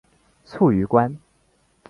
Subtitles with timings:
[0.43, 1.15] 卒于官。